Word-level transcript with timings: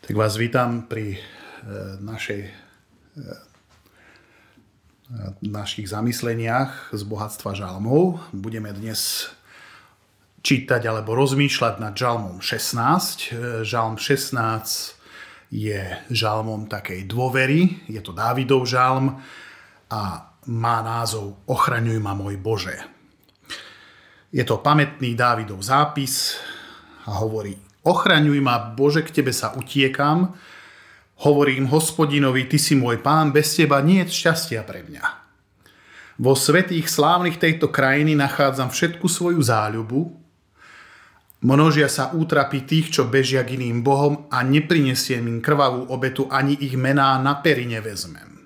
Tak 0.00 0.16
vás 0.16 0.40
vítam 0.40 0.88
pri 0.88 1.12
e, 1.12 1.20
našej, 2.00 2.48
e, 2.48 2.52
našich 5.44 5.92
zamysleniach 5.92 6.96
z 6.96 7.02
bohatstva 7.04 7.52
žalmov. 7.52 8.16
Budeme 8.32 8.72
dnes 8.72 9.28
čítať 10.40 10.88
alebo 10.88 11.12
rozmýšľať 11.12 11.84
nad 11.84 11.92
žalmom 11.92 12.40
16. 12.40 12.80
E, 12.80 13.60
žalm 13.60 14.00
16 14.00 14.96
je 15.52 15.80
žalmom 16.08 16.64
takej 16.64 17.04
dôvery, 17.04 17.84
je 17.84 18.00
to 18.00 18.16
Dávidov 18.16 18.64
žalm 18.64 19.20
a 19.92 20.00
má 20.48 20.80
názov 20.80 21.44
Ochraňuj 21.44 22.00
ma 22.00 22.16
môj 22.16 22.40
Bože. 22.40 22.80
Je 24.32 24.48
to 24.48 24.64
pamätný 24.64 25.12
Dávidov 25.12 25.60
zápis 25.60 26.40
a 27.04 27.20
hovorí 27.20 27.69
Ochraňuj 27.86 28.40
ma 28.44 28.76
Bože, 28.76 29.00
k 29.00 29.20
Tebe 29.20 29.32
sa 29.32 29.56
utiekam, 29.56 30.36
hovorím 31.24 31.68
hospodinovi, 31.72 32.44
Ty 32.44 32.58
si 32.60 32.76
môj 32.76 33.00
pán, 33.00 33.32
bez 33.32 33.56
Teba 33.56 33.80
nie 33.80 34.04
je 34.04 34.12
šťastia 34.12 34.64
pre 34.64 34.84
mňa. 34.84 35.04
Vo 36.20 36.36
svetých 36.36 36.92
slávnych 36.92 37.40
tejto 37.40 37.72
krajiny 37.72 38.12
nachádzam 38.12 38.68
všetku 38.68 39.08
svoju 39.08 39.40
záľubu, 39.40 40.20
Množia 41.40 41.88
sa 41.88 42.12
útrapy 42.12 42.68
tých, 42.68 42.92
čo 42.92 43.08
bežia 43.08 43.40
k 43.48 43.56
iným 43.56 43.80
bohom 43.80 44.28
a 44.28 44.44
neprinesiem 44.44 45.24
im 45.24 45.40
krvavú 45.40 45.88
obetu, 45.88 46.28
ani 46.28 46.52
ich 46.52 46.76
mená 46.76 47.16
na 47.16 47.40
pery 47.40 47.64
nevezmem. 47.64 48.44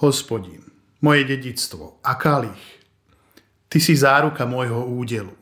Hospodin, 0.00 0.64
moje 1.04 1.28
dedictvo 1.28 2.00
a 2.00 2.16
kalich, 2.16 2.80
ty 3.68 3.84
si 3.84 3.92
záruka 3.92 4.48
môjho 4.48 4.80
údelu. 4.80 5.36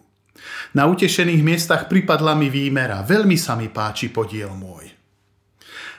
Na 0.77 0.87
utešených 0.87 1.43
miestach 1.43 1.89
pripadla 1.89 2.37
mi 2.37 2.53
výmera, 2.53 3.01
veľmi 3.03 3.37
sa 3.41 3.57
mi 3.57 3.73
páči 3.73 4.13
podiel 4.13 4.53
môj. 4.53 4.93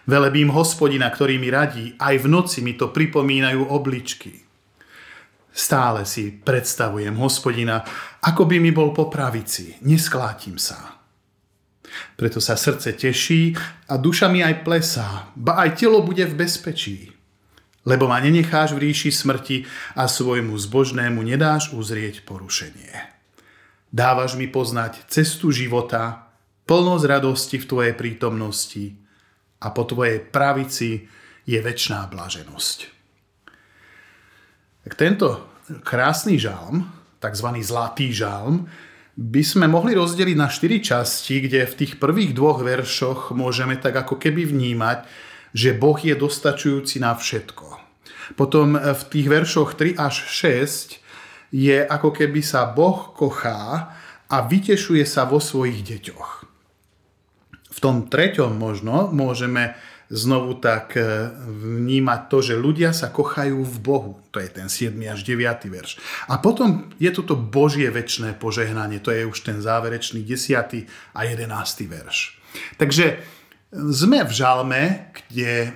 Velebím 0.08 0.56
hospodina, 0.56 1.12
ktorý 1.12 1.36
mi 1.36 1.52
radí, 1.52 1.92
aj 2.00 2.16
v 2.24 2.28
noci 2.32 2.64
mi 2.64 2.80
to 2.80 2.96
pripomínajú 2.96 3.60
obličky. 3.68 4.40
Stále 5.52 6.06
si 6.06 6.32
predstavujem 6.32 7.18
hospodina, 7.18 7.84
ako 8.24 8.46
by 8.46 8.62
mi 8.62 8.72
bol 8.72 8.94
po 8.94 9.10
pravici. 9.10 9.76
Nesklátim 9.84 10.56
sa. 10.62 11.02
Preto 12.14 12.38
sa 12.38 12.54
srdce 12.54 12.94
teší 12.94 13.58
a 13.90 13.98
duša 13.98 14.30
mi 14.30 14.46
aj 14.46 14.62
plesá, 14.62 15.34
ba 15.34 15.60
aj 15.66 15.82
telo 15.82 16.06
bude 16.06 16.24
v 16.30 16.38
bezpečí. 16.46 17.10
Lebo 17.90 18.06
ma 18.06 18.22
nenecháš 18.22 18.78
v 18.78 18.92
ríši 18.92 19.10
smrti 19.10 19.66
a 19.98 20.06
svojmu 20.06 20.54
zbožnému 20.56 21.20
nedáš 21.26 21.74
uzrieť 21.74 22.22
porušenie. 22.22 23.17
Dávaš 23.88 24.36
mi 24.36 24.52
poznať 24.52 25.08
cestu 25.08 25.52
života, 25.56 26.28
plnosť 26.68 27.06
radosti 27.08 27.58
v 27.58 27.70
Tvojej 27.70 27.94
prítomnosti 27.96 29.00
a 29.64 29.72
po 29.72 29.88
Tvojej 29.88 30.20
pravici 30.20 31.08
je 31.48 31.60
väčšiná 31.64 32.12
blaženosť. 32.12 32.78
Tak 34.84 34.94
tento 35.00 35.48
krásny 35.84 36.36
žalm, 36.36 36.88
tzv. 37.24 37.48
zlatý 37.64 38.12
žalm, 38.12 38.68
by 39.18 39.42
sme 39.42 39.66
mohli 39.66 39.98
rozdeliť 39.98 40.38
na 40.38 40.46
štyri 40.46 40.78
časti, 40.78 41.42
kde 41.42 41.66
v 41.66 41.78
tých 41.84 41.98
prvých 41.98 42.38
dvoch 42.38 42.62
veršoch 42.62 43.34
môžeme 43.34 43.74
tak 43.80 44.06
ako 44.06 44.22
keby 44.22 44.46
vnímať, 44.46 45.10
že 45.58 45.74
Boh 45.74 45.98
je 45.98 46.14
dostačujúci 46.14 47.02
na 47.02 47.18
všetko. 47.18 47.66
Potom 48.38 48.78
v 48.78 49.02
tých 49.10 49.28
veršoch 49.32 49.74
3 49.74 49.98
až 49.98 50.16
6 50.30 51.02
je 51.52 51.84
ako 51.84 52.12
keby 52.12 52.44
sa 52.44 52.68
Boh 52.68 53.16
kochá 53.16 53.94
a 54.28 54.38
vytešuje 54.44 55.08
sa 55.08 55.24
vo 55.24 55.40
svojich 55.40 55.84
deťoch. 55.84 56.30
V 57.72 57.80
tom 57.80 58.10
treťom 58.10 58.58
možno 58.58 59.14
môžeme 59.14 59.78
znovu 60.08 60.56
tak 60.58 60.96
e, 60.96 61.04
vnímať 61.46 62.22
to, 62.32 62.38
že 62.40 62.56
ľudia 62.56 62.96
sa 62.96 63.12
kochajú 63.12 63.60
v 63.60 63.78
Bohu. 63.84 64.12
To 64.32 64.40
je 64.40 64.50
ten 64.50 64.72
7. 64.72 64.96
až 65.04 65.20
9. 65.28 65.68
verš. 65.68 66.00
A 66.32 66.40
potom 66.40 66.88
je 66.96 67.12
toto 67.12 67.36
Božie 67.36 67.92
väčšné 67.92 68.40
požehnanie, 68.40 69.04
to 69.04 69.12
je 69.12 69.28
už 69.28 69.44
ten 69.44 69.60
záverečný 69.60 70.24
10. 70.24 70.88
a 71.12 71.20
11. 71.22 71.52
verš. 71.92 72.40
Takže 72.80 73.20
sme 73.76 74.24
v 74.24 74.32
žalme, 74.32 75.12
kde 75.28 75.76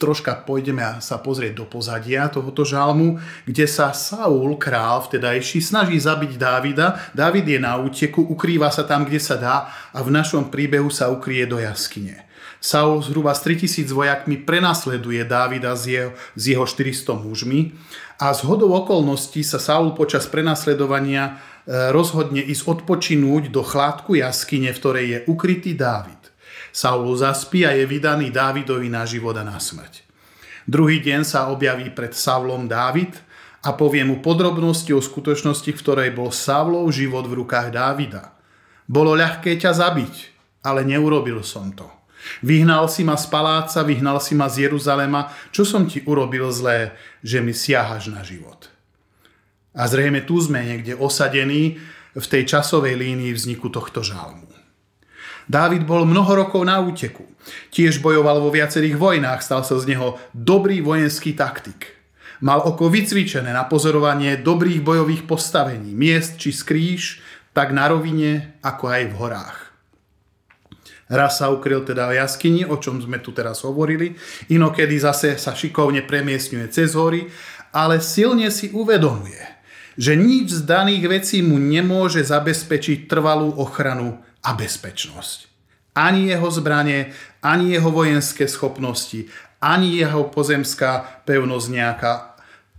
troška 0.00 0.40
pôjdeme 0.48 0.80
sa 1.04 1.20
pozrieť 1.20 1.60
do 1.60 1.68
pozadia 1.68 2.32
tohoto 2.32 2.64
žalmu, 2.64 3.20
kde 3.44 3.68
sa 3.68 3.92
Saul, 3.92 4.56
král 4.56 5.04
vtedajší, 5.04 5.60
snaží 5.60 6.00
zabiť 6.00 6.40
Dávida. 6.40 7.12
Dávid 7.12 7.44
je 7.44 7.60
na 7.60 7.76
úteku, 7.76 8.24
ukrýva 8.24 8.72
sa 8.72 8.88
tam, 8.88 9.04
kde 9.04 9.20
sa 9.20 9.36
dá 9.36 9.68
a 9.92 10.00
v 10.00 10.08
našom 10.08 10.48
príbehu 10.48 10.88
sa 10.88 11.12
ukrie 11.12 11.44
do 11.44 11.60
jaskyne. 11.60 12.24
Saul 12.60 13.00
zhruba 13.00 13.32
s 13.32 13.40
3000 13.44 13.88
vojakmi 13.88 14.36
prenasleduje 14.36 15.24
Dávida 15.24 15.72
s 15.72 15.88
jeho, 15.88 16.12
s 16.36 16.42
jeho 16.44 16.68
400 16.68 17.16
mužmi 17.16 17.72
a 18.20 18.36
z 18.36 18.44
hodou 18.44 18.76
okolností 18.76 19.40
sa 19.40 19.56
Saul 19.56 19.96
počas 19.96 20.28
prenasledovania 20.28 21.40
e, 21.64 21.88
rozhodne 21.88 22.44
ísť 22.44 22.68
odpočinúť 22.68 23.48
do 23.48 23.64
chládku 23.64 24.20
jaskyne, 24.20 24.76
v 24.76 24.80
ktorej 24.80 25.06
je 25.08 25.18
ukrytý 25.32 25.72
Dávid. 25.72 26.19
Saul 26.70 27.10
zaspí 27.18 27.66
a 27.66 27.74
je 27.74 27.84
vydaný 27.86 28.30
Dávidovi 28.30 28.86
na 28.86 29.02
život 29.06 29.34
a 29.36 29.44
na 29.46 29.58
smrť. 29.58 30.06
Druhý 30.70 31.02
deň 31.02 31.26
sa 31.26 31.50
objaví 31.50 31.90
pred 31.90 32.14
Savlom 32.14 32.70
Dávid 32.70 33.18
a 33.66 33.74
povie 33.74 34.06
mu 34.06 34.22
podrobnosti 34.22 34.94
o 34.94 35.02
skutočnosti, 35.02 35.70
v 35.72 35.80
ktorej 35.82 36.10
bol 36.14 36.30
Savlov 36.30 36.88
život 36.94 37.26
v 37.26 37.42
rukách 37.42 37.74
Dávida. 37.74 38.36
Bolo 38.86 39.14
ľahké 39.14 39.58
ťa 39.58 39.72
zabiť, 39.74 40.14
ale 40.66 40.86
neurobil 40.86 41.42
som 41.46 41.74
to. 41.74 41.86
Vyhnal 42.44 42.88
si 42.92 43.00
ma 43.00 43.16
z 43.16 43.32
paláca, 43.32 43.80
vyhnal 43.80 44.20
si 44.20 44.36
ma 44.36 44.46
z 44.52 44.68
Jeruzalema. 44.68 45.32
Čo 45.50 45.64
som 45.64 45.88
ti 45.88 46.04
urobil 46.04 46.52
zlé, 46.52 46.92
že 47.24 47.40
mi 47.40 47.56
siahaš 47.56 48.12
na 48.12 48.20
život? 48.20 48.68
A 49.72 49.88
zrejme 49.88 50.26
tu 50.26 50.36
sme 50.36 50.60
niekde 50.66 50.98
osadení 50.98 51.80
v 52.12 52.26
tej 52.26 52.42
časovej 52.44 52.98
línii 52.98 53.32
vzniku 53.32 53.70
tohto 53.72 54.02
žalmu. 54.02 54.49
Dávid 55.50 55.82
bol 55.82 56.06
mnoho 56.06 56.46
rokov 56.46 56.62
na 56.62 56.78
úteku. 56.78 57.26
Tiež 57.74 57.98
bojoval 57.98 58.38
vo 58.38 58.54
viacerých 58.54 58.94
vojnách, 58.94 59.42
stal 59.42 59.66
sa 59.66 59.74
z 59.82 59.90
neho 59.90 60.14
dobrý 60.30 60.78
vojenský 60.78 61.34
taktik. 61.34 61.98
Mal 62.38 62.62
oko 62.62 62.86
vycvičené 62.86 63.50
na 63.50 63.66
pozorovanie 63.66 64.38
dobrých 64.38 64.78
bojových 64.78 65.26
postavení, 65.26 65.90
miest 65.90 66.38
či 66.38 66.54
skrýž, 66.54 67.18
tak 67.50 67.74
na 67.74 67.90
rovine, 67.90 68.62
ako 68.62 68.84
aj 68.94 69.02
v 69.10 69.14
horách. 69.18 69.58
Raz 71.10 71.42
sa 71.42 71.50
ukryl 71.50 71.82
teda 71.82 72.06
v 72.06 72.22
jaskyni, 72.22 72.62
o 72.62 72.78
čom 72.78 73.02
sme 73.02 73.18
tu 73.18 73.34
teraz 73.34 73.66
hovorili, 73.66 74.14
inokedy 74.54 75.02
zase 75.02 75.34
sa 75.34 75.58
šikovne 75.58 76.06
premiesňuje 76.06 76.70
cez 76.70 76.94
hory, 76.94 77.26
ale 77.74 77.98
silne 77.98 78.54
si 78.54 78.70
uvedomuje, 78.70 79.42
že 79.98 80.14
nič 80.14 80.62
z 80.62 80.62
daných 80.62 81.10
vecí 81.10 81.42
mu 81.42 81.58
nemôže 81.58 82.22
zabezpečiť 82.22 83.10
trvalú 83.10 83.50
ochranu 83.58 84.29
a 84.44 84.50
bezpečnosť. 84.56 85.48
Ani 85.96 86.30
jeho 86.30 86.48
zbranie, 86.48 87.12
ani 87.42 87.74
jeho 87.74 87.90
vojenské 87.90 88.46
schopnosti, 88.48 89.26
ani 89.60 90.00
jeho 90.00 90.24
pozemská 90.32 91.22
pevnosť 91.28 91.66
nejaká 91.68 92.12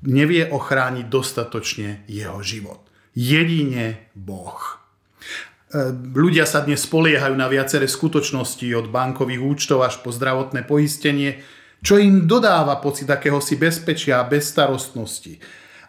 nevie 0.07 0.49
ochrániť 0.49 1.05
dostatočne 1.05 2.07
jeho 2.09 2.41
život. 2.41 2.81
Jedine 3.13 4.09
Boh. 4.17 4.57
E, 4.57 5.94
ľudia 5.94 6.49
sa 6.49 6.66
dnes 6.66 6.81
spoliehajú 6.81 7.38
na 7.38 7.45
viaceré 7.45 7.85
skutočnosti 7.85 8.66
od 8.73 8.89
bankových 8.89 9.41
účtov 9.43 9.85
až 9.85 10.01
po 10.01 10.09
zdravotné 10.09 10.66
poistenie, 10.66 11.45
čo 11.85 12.01
im 12.01 12.25
dodáva 12.25 12.81
pocit 12.81 13.09
akéhosi 13.09 13.57
bezpečia 13.57 14.22
a 14.22 14.28
bezstarostnosti. 14.29 15.38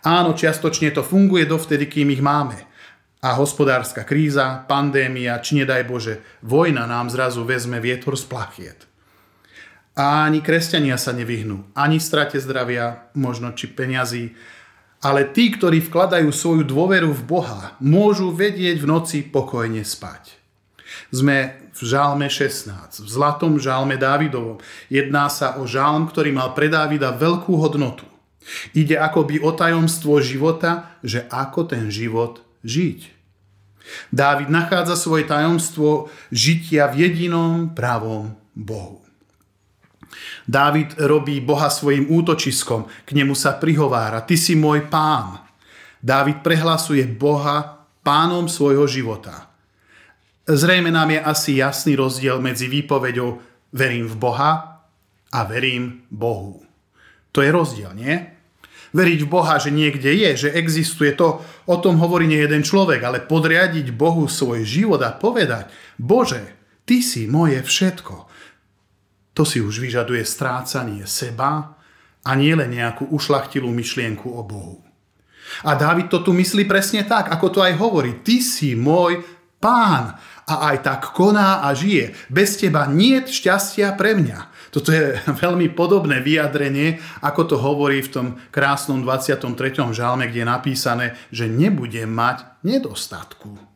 Áno, 0.03 0.35
čiastočne 0.35 0.91
to 0.93 1.07
funguje 1.07 1.47
dovtedy, 1.47 1.87
kým 1.89 2.11
ich 2.13 2.21
máme. 2.21 2.72
A 3.23 3.39
hospodárska 3.39 4.03
kríza, 4.03 4.67
pandémia, 4.67 5.39
či 5.39 5.63
nedaj 5.63 5.87
Bože, 5.87 6.15
vojna 6.43 6.91
nám 6.91 7.07
zrazu 7.07 7.47
vezme 7.47 7.79
vietor 7.79 8.19
z 8.19 8.27
plachiet. 8.27 8.81
A 9.95 10.27
ani 10.27 10.43
kresťania 10.43 10.99
sa 10.99 11.15
nevyhnú, 11.15 11.71
ani 11.79 12.03
strate 12.03 12.43
zdravia, 12.43 13.07
možno 13.15 13.55
či 13.55 13.71
peňazí, 13.71 14.35
ale 15.03 15.31
tí, 15.31 15.55
ktorí 15.55 15.83
vkladajú 15.87 16.35
svoju 16.35 16.67
dôveru 16.67 17.15
v 17.15 17.23
Boha, 17.23 17.79
môžu 17.79 18.35
vedieť 18.35 18.83
v 18.83 18.91
noci 18.91 19.19
pokojne 19.23 19.87
spať. 19.87 20.35
Sme 21.15 21.71
v 21.75 21.81
žálme 21.83 22.27
16, 22.27 23.07
v 23.07 23.09
zlatom 23.09 23.59
žálme 23.59 23.99
Dávidovom. 23.99 24.59
Jedná 24.91 25.31
sa 25.31 25.63
o 25.63 25.67
žálm, 25.67 26.11
ktorý 26.11 26.35
mal 26.35 26.59
pre 26.59 26.67
Dávida 26.67 27.15
veľkú 27.15 27.55
hodnotu. 27.55 28.07
Ide 28.75 28.99
akoby 28.99 29.39
o 29.43 29.55
tajomstvo 29.55 30.19
života, 30.19 30.99
že 31.07 31.23
ako 31.31 31.71
ten 31.71 31.87
život 31.87 32.43
žiť. 32.63 33.01
Dávid 34.15 34.49
nachádza 34.49 34.95
svoje 34.95 35.27
tajomstvo 35.27 36.11
žitia 36.31 36.87
v 36.91 37.07
jedinom 37.09 37.75
pravom 37.75 38.35
Bohu. 38.55 39.03
Dávid 40.47 40.99
robí 40.99 41.41
Boha 41.41 41.71
svojim 41.71 42.11
útočiskom, 42.11 42.87
k 43.07 43.11
nemu 43.15 43.33
sa 43.35 43.57
prihovára, 43.57 44.23
ty 44.23 44.35
si 44.35 44.59
môj 44.59 44.87
pán. 44.91 45.41
Dávid 46.03 46.43
prehlasuje 46.43 47.07
Boha 47.07 47.87
pánom 48.03 48.51
svojho 48.51 48.85
života. 48.91 49.51
Zrejme 50.43 50.91
nám 50.91 51.15
je 51.15 51.21
asi 51.23 51.51
jasný 51.63 51.95
rozdiel 51.95 52.43
medzi 52.43 52.67
výpovedou 52.67 53.39
verím 53.71 54.11
v 54.11 54.17
Boha 54.19 54.83
a 55.33 55.39
verím 55.47 56.03
Bohu. 56.11 56.61
To 57.33 57.41
je 57.41 57.49
rozdiel, 57.49 57.95
nie? 57.95 58.32
Veriť 58.93 59.21
v 59.25 59.33
Boha, 59.33 59.57
že 59.57 59.73
niekde 59.73 60.13
je, 60.13 60.49
že 60.49 60.55
existuje 60.55 61.17
to, 61.17 61.41
o 61.65 61.77
tom 61.81 61.97
hovorí 61.97 62.29
nie 62.29 62.45
jeden 62.45 62.61
človek, 62.61 63.01
ale 63.01 63.25
podriadiť 63.25 63.89
Bohu 63.97 64.29
svoj 64.29 64.69
život 64.69 65.01
a 65.01 65.17
povedať, 65.17 65.73
Bože, 65.97 66.63
Ty 66.83 66.99
si 66.99 67.31
moje 67.31 67.63
všetko. 67.63 68.15
To 69.33 69.43
si 69.47 69.63
už 69.63 69.81
vyžaduje 69.81 70.27
strácanie 70.27 71.07
seba 71.07 71.79
a 72.27 72.31
nie 72.35 72.53
len 72.53 72.75
nejakú 72.75 73.09
ušlachtilú 73.09 73.71
myšlienku 73.71 74.29
o 74.29 74.43
Bohu. 74.43 74.83
A 75.63 75.79
Dávid 75.79 76.11
to 76.11 76.21
tu 76.21 76.35
myslí 76.35 76.67
presne 76.67 77.07
tak, 77.07 77.31
ako 77.31 77.47
to 77.49 77.61
aj 77.63 77.79
hovorí. 77.79 78.21
Ty 78.21 78.37
si 78.43 78.75
môj 78.75 79.23
pán 79.63 80.19
a 80.45 80.55
aj 80.75 80.77
tak 80.83 81.01
koná 81.15 81.63
a 81.65 81.73
žije. 81.73 82.13
Bez 82.29 82.59
teba 82.59 82.91
nie 82.91 83.23
šťastia 83.23 83.95
pre 83.95 84.19
mňa. 84.19 84.52
Toto 84.73 84.89
je 84.89 85.21
veľmi 85.45 85.77
podobné 85.77 86.25
vyjadrenie, 86.25 86.97
ako 87.21 87.43
to 87.45 87.57
hovorí 87.61 88.01
v 88.01 88.11
tom 88.11 88.27
krásnom 88.49 89.05
23. 89.05 89.53
žalme, 89.93 90.25
kde 90.33 90.43
je 90.43 90.49
napísané, 90.49 91.07
že 91.29 91.45
nebudem 91.47 92.09
mať 92.09 92.65
nedostatku. 92.65 93.73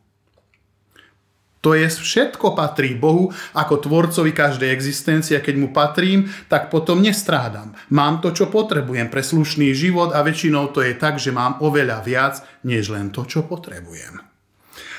To 1.65 1.73
je 1.73 1.89
všetko 1.89 2.53
patrí 2.53 2.95
Bohu 2.95 3.33
ako 3.51 3.81
tvorcovi 3.81 4.31
každej 4.31 4.69
existencie 4.71 5.35
a 5.35 5.43
keď 5.43 5.55
mu 5.57 5.73
patrím, 5.73 6.29
tak 6.47 6.69
potom 6.69 7.01
nestrádam. 7.01 7.73
Mám 7.91 8.21
to, 8.21 8.29
čo 8.31 8.47
potrebujem 8.47 9.09
pre 9.09 9.25
slušný 9.25 9.73
život 9.73 10.13
a 10.13 10.21
väčšinou 10.21 10.69
to 10.71 10.85
je 10.85 10.93
tak, 10.95 11.17
že 11.17 11.33
mám 11.33 11.59
oveľa 11.59 12.05
viac, 12.05 12.39
než 12.61 12.93
len 12.93 13.09
to, 13.09 13.25
čo 13.25 13.43
potrebujem. 13.43 14.26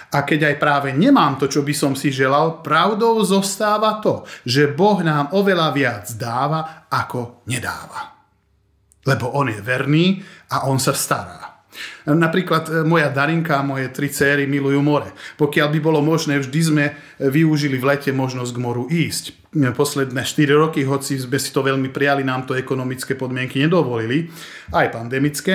A 0.09 0.25
keď 0.25 0.55
aj 0.55 0.57
práve 0.57 0.89
nemám 0.97 1.37
to, 1.37 1.51
čo 1.53 1.61
by 1.61 1.75
som 1.77 1.93
si 1.93 2.09
želal, 2.09 2.65
pravdou 2.65 3.21
zostáva 3.21 4.01
to, 4.01 4.25
že 4.49 4.73
Boh 4.73 4.97
nám 5.05 5.37
oveľa 5.37 5.69
viac 5.77 6.05
dáva, 6.17 6.89
ako 6.89 7.45
nedáva. 7.45 8.17
Lebo 9.05 9.37
On 9.37 9.45
je 9.49 9.61
verný 9.61 10.25
a 10.49 10.69
On 10.69 10.81
sa 10.81 10.97
stará. 10.97 11.49
Napríklad 12.09 12.65
e, 12.69 12.73
moja 12.83 13.13
Darinka 13.13 13.61
a 13.61 13.67
moje 13.67 13.93
tri 13.93 14.09
céry 14.09 14.49
milujú 14.49 14.81
more. 14.81 15.13
Pokiaľ 15.37 15.69
by 15.77 15.79
bolo 15.79 16.01
možné, 16.01 16.41
vždy 16.41 16.61
sme 16.65 16.85
využili 17.21 17.77
v 17.77 17.89
lete 17.95 18.11
možnosť 18.11 18.51
k 18.51 18.63
moru 18.63 18.89
ísť. 18.89 19.25
E, 19.55 19.71
posledné 19.71 20.25
4 20.25 20.57
roky, 20.57 20.83
hoci 20.89 21.21
sme 21.21 21.39
si 21.39 21.53
to 21.53 21.61
veľmi 21.61 21.93
prijali, 21.93 22.25
nám 22.25 22.49
to 22.49 22.57
ekonomické 22.57 23.15
podmienky 23.15 23.61
nedovolili, 23.61 24.33
aj 24.73 24.89
pandemické, 24.91 25.55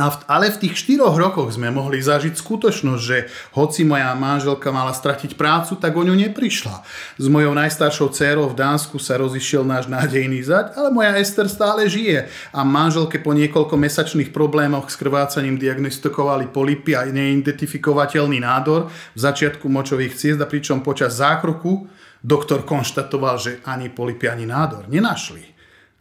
ale 0.00 0.48
v 0.48 0.60
tých 0.64 0.80
štyroch 0.80 1.20
rokoch 1.20 1.52
sme 1.52 1.68
mohli 1.68 2.00
zažiť 2.00 2.32
skutočnosť, 2.32 3.02
že 3.04 3.28
hoci 3.52 3.84
moja 3.84 4.16
manželka 4.16 4.72
mala 4.72 4.96
stratiť 4.96 5.36
prácu, 5.36 5.76
tak 5.76 5.92
o 5.92 6.00
ňu 6.00 6.16
neprišla. 6.16 6.80
S 7.20 7.26
mojou 7.28 7.52
najstaršou 7.52 8.08
dcérou 8.08 8.48
v 8.48 8.56
Dánsku 8.56 8.96
sa 8.96 9.20
rozišiel 9.20 9.68
náš 9.68 9.92
nádejný 9.92 10.40
zať, 10.48 10.80
ale 10.80 10.88
moja 10.88 11.20
Ester 11.20 11.44
stále 11.44 11.92
žije 11.92 12.24
a 12.56 12.60
manželke 12.64 13.20
po 13.20 13.36
niekoľko 13.36 13.76
mesačných 13.76 14.32
problémoch 14.32 14.88
s 14.88 14.96
krvácaním 14.96 15.60
diagnostikovali 15.60 16.48
polipy 16.48 16.96
a 16.96 17.04
neidentifikovateľný 17.04 18.40
nádor 18.40 18.88
v 18.88 19.18
začiatku 19.20 19.68
močových 19.68 20.16
ciest 20.16 20.40
a 20.40 20.48
pričom 20.48 20.80
počas 20.80 21.20
zákroku 21.20 21.84
doktor 22.24 22.64
konštatoval, 22.64 23.36
že 23.36 23.52
ani 23.68 23.92
polipy, 23.92 24.24
ani 24.30 24.48
nádor 24.48 24.88
nenašli 24.88 25.51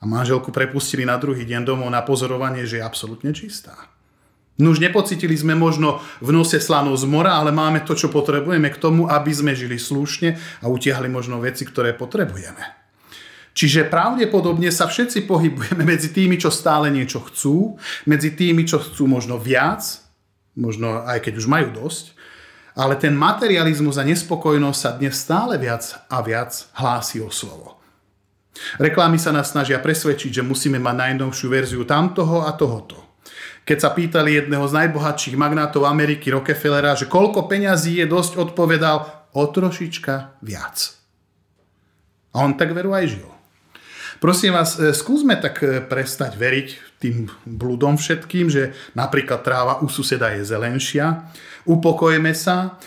a 0.02 0.04
manželku 0.10 0.50
prepustili 0.50 1.06
na 1.06 1.22
druhý 1.22 1.46
deň 1.46 1.62
domov 1.62 1.94
na 1.94 2.02
pozorovanie, 2.02 2.66
že 2.66 2.82
je 2.82 2.84
absolútne 2.84 3.30
čistá. 3.38 3.78
No 4.62 4.74
už 4.74 4.82
nepocitili 4.82 5.34
sme 5.34 5.58
možno 5.58 6.02
v 6.22 6.30
nose 6.34 6.62
slanu 6.62 6.94
z 6.94 7.06
mora, 7.10 7.38
ale 7.38 7.50
máme 7.50 7.82
to, 7.82 7.98
čo 7.98 8.14
potrebujeme 8.14 8.70
k 8.70 8.82
tomu, 8.82 9.10
aby 9.10 9.32
sme 9.34 9.58
žili 9.58 9.82
slušne 9.82 10.38
a 10.62 10.66
utiahli 10.70 11.10
možno 11.10 11.42
veci, 11.42 11.66
ktoré 11.66 11.98
potrebujeme. 11.98 12.62
Čiže 13.52 13.90
pravdepodobne 13.92 14.72
sa 14.72 14.88
všetci 14.88 15.28
pohybujeme 15.28 15.84
medzi 15.84 16.14
tými, 16.14 16.40
čo 16.40 16.54
stále 16.54 16.88
niečo 16.94 17.20
chcú, 17.26 17.76
medzi 18.08 18.32
tými, 18.32 18.64
čo 18.64 18.80
chcú 18.80 19.10
možno 19.10 19.36
viac, 19.42 19.82
možno 20.56 21.04
aj 21.04 21.26
keď 21.26 21.34
už 21.42 21.48
majú 21.52 21.68
dosť, 21.76 22.16
ale 22.78 22.96
ten 22.96 23.12
materializmus 23.12 24.00
a 24.00 24.08
nespokojnosť 24.08 24.80
sa 24.80 24.96
dnes 24.96 25.20
stále 25.20 25.60
viac 25.60 25.84
a 26.08 26.24
viac 26.24 26.72
hlási 26.80 27.20
o 27.20 27.28
slovo. 27.28 27.81
Reklamy 28.78 29.18
sa 29.18 29.32
nás 29.32 29.52
snažia 29.52 29.80
presvedčiť, 29.80 30.42
že 30.42 30.48
musíme 30.48 30.78
mať 30.78 30.96
najnovšiu 30.96 31.48
verziu 31.48 31.84
tamtoho 31.88 32.44
a 32.44 32.52
tohoto. 32.54 33.00
Keď 33.62 33.78
sa 33.78 33.94
pýtali 33.94 34.36
jedného 34.36 34.66
z 34.66 34.74
najbohatších 34.74 35.38
magnátov 35.38 35.86
Ameriky 35.86 36.34
Rockefellera, 36.34 36.98
že 36.98 37.08
koľko 37.08 37.46
peňazí 37.46 38.02
je 38.02 38.06
dosť, 38.10 38.52
odpovedal 38.52 38.98
o 39.32 39.44
trošička 39.48 40.44
viac. 40.44 40.98
A 42.36 42.44
on 42.44 42.58
tak 42.58 42.74
veru 42.74 42.96
aj 42.96 43.06
žil. 43.12 43.30
Prosím 44.22 44.54
vás, 44.54 44.78
e, 44.78 44.94
skúsme 44.94 45.34
tak 45.42 45.66
e, 45.66 45.82
prestať 45.82 46.38
veriť 46.38 46.68
tým 47.02 47.26
bludom 47.50 47.98
všetkým, 47.98 48.54
že 48.54 48.70
napríklad 48.94 49.42
tráva 49.42 49.82
u 49.82 49.90
suseda 49.90 50.30
je 50.38 50.46
zelenšia. 50.46 51.26
Upokojme 51.66 52.34
sa, 52.34 52.78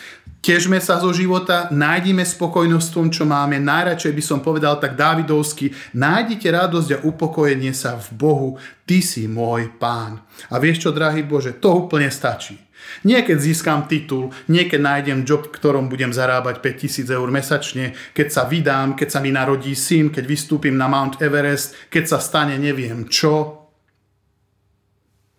Težme 0.45 0.77
sa 0.77 1.01
zo 1.01 1.09
života, 1.09 1.73
nájdime 1.73 2.21
spokojnosť 2.21 2.85
v 2.85 2.93
tom, 2.93 3.07
čo 3.09 3.25
máme. 3.25 3.57
Najradšej 3.57 4.13
by 4.13 4.21
som 4.21 4.45
povedal 4.45 4.77
tak 4.77 4.93
Dávidovsky, 4.93 5.73
nájdite 5.97 6.45
radosť 6.53 6.89
a 6.93 7.01
upokojenie 7.01 7.73
sa 7.73 7.97
v 7.97 8.13
Bohu. 8.13 8.49
Ty 8.85 9.01
si 9.01 9.25
môj 9.25 9.73
pán. 9.81 10.21
A 10.53 10.61
vieš 10.61 10.85
čo, 10.85 10.93
drahý 10.93 11.25
Bože, 11.25 11.57
to 11.57 11.73
úplne 11.73 12.13
stačí. 12.13 12.61
Nie 13.09 13.25
keď 13.25 13.41
získam 13.41 13.89
titul, 13.89 14.29
nie 14.45 14.69
keď 14.69 14.85
nájdem 14.85 15.25
job, 15.25 15.49
v 15.49 15.57
ktorom 15.57 15.89
budem 15.89 16.13
zarábať 16.13 16.61
5000 16.61 17.09
eur 17.09 17.29
mesačne, 17.33 17.97
keď 18.13 18.27
sa 18.29 18.45
vydám, 18.45 18.93
keď 18.93 19.17
sa 19.17 19.19
mi 19.25 19.33
narodí 19.33 19.73
syn, 19.73 20.13
keď 20.13 20.29
vystúpim 20.29 20.77
na 20.77 20.85
Mount 20.85 21.17
Everest, 21.25 21.89
keď 21.89 22.05
sa 22.05 22.17
stane 22.21 22.61
neviem 22.61 23.09
čo. 23.09 23.65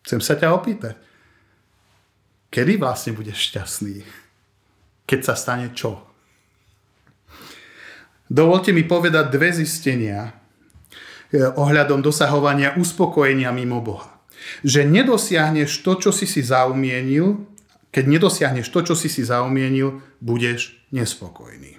Chcem 0.02 0.18
sa 0.18 0.34
ťa 0.34 0.50
opýtať. 0.50 1.05
Kedy 2.56 2.80
vlastne 2.80 3.12
budeš 3.12 3.52
šťastný? 3.52 4.24
keď 5.06 5.20
sa 5.22 5.34
stane 5.38 5.70
čo? 5.72 6.02
Dovolte 8.26 8.74
mi 8.74 8.82
povedať 8.82 9.30
dve 9.30 9.54
zistenia 9.54 10.34
eh, 10.34 11.46
ohľadom 11.46 12.02
dosahovania 12.02 12.74
uspokojenia 12.74 13.54
mimo 13.54 13.78
Boha. 13.78 14.18
Že 14.66 14.90
nedosiahneš 14.90 15.86
to, 15.86 15.94
čo 15.96 16.10
si 16.10 16.26
si 16.26 16.42
zaumienil, 16.42 17.46
keď 17.94 18.04
nedosiahneš 18.18 18.68
to, 18.68 18.82
čo 18.82 18.94
si 18.98 19.06
si 19.06 19.22
zaumienil, 19.22 20.02
budeš 20.18 20.74
nespokojný. 20.90 21.78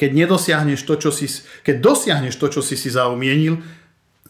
Keď 0.00 0.10
nedosiahneš 0.16 0.80
to, 0.88 0.96
čo 0.96 1.12
si, 1.12 1.28
keď 1.62 1.84
dosiahneš 1.84 2.40
to, 2.40 2.48
čo 2.48 2.64
si 2.64 2.80
si 2.80 2.88
zaumienil, 2.88 3.60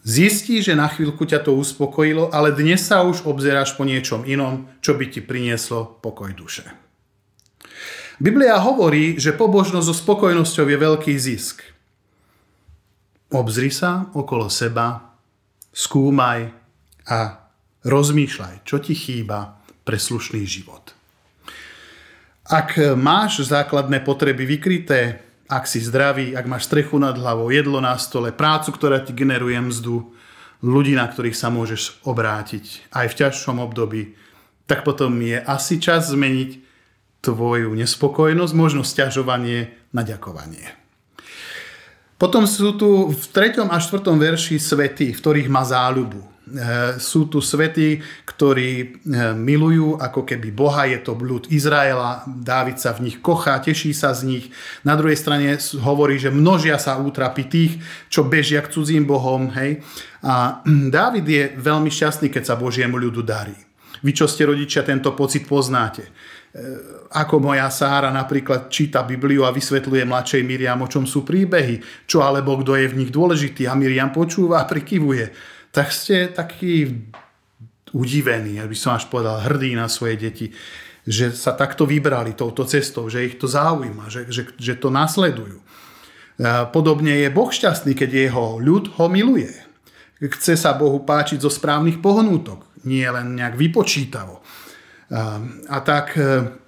zistíš, 0.01 0.69
že 0.69 0.75
na 0.77 0.89
chvíľku 0.89 1.25
ťa 1.25 1.45
to 1.45 1.57
uspokojilo, 1.57 2.33
ale 2.33 2.53
dnes 2.53 2.81
sa 2.81 3.05
už 3.05 3.25
obzeráš 3.25 3.73
po 3.77 3.85
niečom 3.85 4.25
inom, 4.25 4.69
čo 4.81 4.97
by 4.97 5.09
ti 5.09 5.21
prinieslo 5.21 5.97
pokoj 6.01 6.29
duše. 6.33 6.65
Biblia 8.21 8.61
hovorí, 8.61 9.17
že 9.17 9.33
pobožnosť 9.33 9.87
so 9.87 9.95
spokojnosťou 9.97 10.65
je 10.69 10.77
veľký 10.77 11.13
zisk. 11.17 11.65
Obzri 13.33 13.73
sa 13.73 14.11
okolo 14.13 14.45
seba, 14.51 15.17
skúmaj 15.73 16.53
a 17.09 17.19
rozmýšľaj, 17.81 18.61
čo 18.61 18.77
ti 18.77 18.93
chýba 18.93 19.57
pre 19.81 19.97
slušný 19.97 20.45
život. 20.45 20.93
Ak 22.51 22.77
máš 22.99 23.47
základné 23.47 24.03
potreby 24.03 24.43
vykryté, 24.43 25.30
ak 25.51 25.67
si 25.67 25.83
zdravý, 25.83 26.31
ak 26.31 26.47
máš 26.47 26.71
strechu 26.71 26.95
nad 26.95 27.19
hlavou, 27.19 27.51
jedlo 27.51 27.83
na 27.83 27.99
stole, 27.99 28.31
prácu, 28.31 28.71
ktorá 28.71 29.03
ti 29.03 29.11
generuje 29.11 29.59
mzdu, 29.59 30.15
ľudí, 30.63 30.95
na 30.95 31.11
ktorých 31.11 31.35
sa 31.35 31.51
môžeš 31.51 31.99
obrátiť 32.07 32.87
aj 32.95 33.05
v 33.11 33.17
ťažšom 33.19 33.59
období, 33.59 34.15
tak 34.63 34.87
potom 34.87 35.19
je 35.19 35.35
asi 35.35 35.83
čas 35.83 36.07
zmeniť 36.07 36.63
tvoju 37.19 37.75
nespokojnosť, 37.75 38.53
možno 38.55 38.87
stiažovanie 38.87 39.75
na 39.91 40.07
ďakovanie. 40.07 40.71
Potom 42.15 42.45
sú 42.45 42.77
tu 42.77 43.09
v 43.09 43.23
3. 43.33 43.65
a 43.65 43.77
4. 43.81 44.07
verši 44.07 44.61
svety, 44.61 45.11
v 45.11 45.19
ktorých 45.19 45.49
má 45.49 45.65
záľubu. 45.65 46.21
E, 46.51 46.99
sú 46.99 47.31
tu 47.31 47.39
svety, 47.39 48.03
ktorí 48.27 48.69
e, 48.75 48.87
milujú 49.39 49.95
ako 49.95 50.27
keby 50.27 50.51
Boha, 50.51 50.83
je 50.83 50.99
to 50.99 51.15
blúd 51.15 51.47
Izraela, 51.47 52.27
Dávid 52.27 52.75
sa 52.75 52.91
v 52.91 53.07
nich 53.07 53.23
kochá, 53.23 53.55
teší 53.63 53.95
sa 53.95 54.11
z 54.11 54.27
nich. 54.27 54.45
Na 54.83 54.99
druhej 54.99 55.15
strane 55.15 55.55
hovorí, 55.79 56.19
že 56.19 56.27
množia 56.27 56.75
sa 56.75 56.99
útrapy 56.99 57.47
tých, 57.47 57.73
čo 58.11 58.27
bežia 58.27 58.59
k 58.59 58.71
cudzím 58.75 59.07
Bohom. 59.07 59.47
Hej? 59.55 59.79
A 60.27 60.59
Dávid 60.95 61.25
je 61.25 61.43
veľmi 61.55 61.87
šťastný, 61.87 62.27
keď 62.27 62.51
sa 62.51 62.59
Božiemu 62.59 62.99
ľudu 62.99 63.23
darí. 63.23 63.55
Vy, 64.03 64.11
čo 64.17 64.27
ste 64.27 64.49
rodičia, 64.49 64.83
tento 64.83 65.15
pocit 65.15 65.47
poznáte 65.47 66.09
E, 66.51 66.59
ako 67.15 67.39
moja 67.39 67.71
Sára 67.71 68.11
napríklad 68.11 68.67
číta 68.67 69.07
Bibliu 69.07 69.47
a 69.47 69.55
vysvetľuje 69.55 70.03
mladšej 70.03 70.43
Miriam, 70.43 70.83
o 70.83 70.91
čom 70.91 71.07
sú 71.07 71.23
príbehy, 71.23 71.79
čo 72.03 72.27
alebo 72.27 72.59
kto 72.59 72.75
je 72.75 72.91
v 72.91 72.97
nich 72.99 73.11
dôležitý 73.11 73.71
a 73.71 73.75
Miriam 73.75 74.11
počúva 74.11 74.59
a 74.59 74.67
prikyvuje. 74.67 75.31
Tak 75.71 75.87
ste 75.91 76.27
takí 76.27 77.07
udivení, 77.95 78.59
aby 78.59 78.75
som 78.75 78.95
až 78.95 79.07
povedal, 79.07 79.43
hrdí 79.43 79.75
na 79.75 79.91
svoje 79.91 80.15
deti. 80.19 80.47
že 81.01 81.33
sa 81.33 81.57
takto 81.57 81.89
vybrali 81.89 82.37
touto 82.37 82.61
cestou, 82.61 83.09
že 83.09 83.25
ich 83.25 83.41
to 83.41 83.49
zaujíma, 83.49 84.05
že, 84.05 84.29
že, 84.29 84.53
že 84.53 84.77
to 84.77 84.93
nasledujú. 84.93 85.57
Podobne 86.69 87.25
je 87.25 87.33
Boh 87.33 87.49
šťastný, 87.49 87.97
keď 87.97 88.29
jeho 88.29 88.61
ľud 88.61 89.01
ho 89.01 89.05
miluje. 89.09 89.49
Chce 90.21 90.53
sa 90.53 90.77
Bohu 90.77 91.01
páčiť 91.01 91.41
zo 91.41 91.49
správnych 91.49 91.97
pohnútok, 91.97 92.85
nie 92.85 93.05
len 93.05 93.33
nejak 93.33 93.57
vypočítavo. 93.57 94.45
A 95.67 95.77
tak 95.81 96.13
e, 96.15 96.60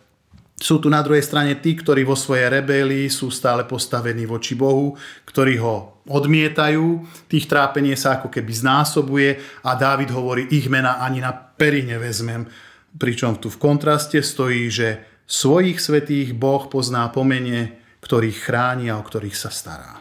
sú 0.63 0.79
tu 0.79 0.87
na 0.87 1.03
druhej 1.03 1.19
strane 1.19 1.59
tí, 1.59 1.75
ktorí 1.75 2.07
vo 2.07 2.15
svojej 2.15 2.47
rebelii 2.47 3.11
sú 3.11 3.27
stále 3.27 3.67
postavení 3.67 4.23
voči 4.23 4.55
Bohu, 4.55 4.95
ktorí 5.27 5.59
ho 5.59 5.99
odmietajú, 6.07 7.03
tých 7.27 7.51
trápenie 7.51 7.99
sa 7.99 8.15
ako 8.15 8.31
keby 8.31 8.47
znásobuje 8.55 9.43
a 9.67 9.75
Dávid 9.75 10.15
hovorí, 10.15 10.47
ich 10.55 10.71
mena 10.71 11.03
ani 11.03 11.19
na 11.19 11.35
pery 11.35 11.83
nevezmem. 11.83 12.47
Pričom 12.95 13.43
tu 13.43 13.51
v 13.51 13.59
kontraste 13.59 14.23
stojí, 14.23 14.71
že 14.71 15.03
svojich 15.27 15.83
svetých 15.83 16.31
Boh 16.31 16.71
pozná 16.71 17.11
pomene, 17.11 17.83
ktorých 17.99 18.47
chráni 18.47 18.87
a 18.87 18.95
o 18.95 19.03
ktorých 19.03 19.35
sa 19.35 19.51
stará. 19.51 19.99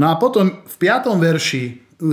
No 0.00 0.08
a 0.08 0.16
potom 0.16 0.64
v 0.64 0.76
5. 0.80 1.20
verši 1.20 1.64